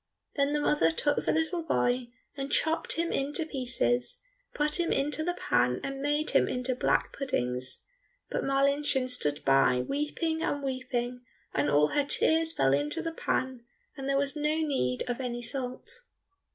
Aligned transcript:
Then 0.35 0.53
the 0.53 0.59
mother 0.59 0.89
took 0.89 1.23
the 1.23 1.31
little 1.31 1.61
boy 1.61 2.07
and 2.35 2.51
chopped 2.51 2.93
him 2.93 3.11
in 3.11 3.33
pieces, 3.33 4.19
put 4.55 4.79
him 4.79 4.91
into 4.91 5.23
the 5.23 5.35
pan 5.35 5.79
and 5.83 6.01
made 6.01 6.31
him 6.31 6.47
into 6.47 6.73
black 6.73 7.13
puddings; 7.15 7.83
but 8.27 8.43
Marlinchen 8.43 9.07
stood 9.07 9.45
by 9.45 9.81
weeping 9.87 10.41
and 10.41 10.63
weeping, 10.63 11.21
and 11.53 11.69
all 11.69 11.89
her 11.89 12.03
tears 12.03 12.51
fell 12.51 12.73
into 12.73 13.03
the 13.03 13.11
pan 13.11 13.63
and 13.95 14.09
there 14.09 14.17
was 14.17 14.35
no 14.35 14.55
need 14.57 15.03
of 15.07 15.21
any 15.21 15.43
salt. 15.43 16.01